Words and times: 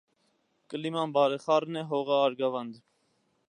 Կլիման 0.73 1.13
բարեխառն 1.17 1.77
է, 1.81 1.83
հողը՝ 1.93 2.17
արգաւանդ։ 2.31 2.85